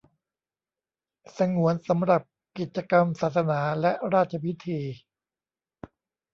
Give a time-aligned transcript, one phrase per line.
[1.37, 2.21] สงวนสำหรับ
[2.57, 4.79] กิจกรรมศาสนาและราชพิธี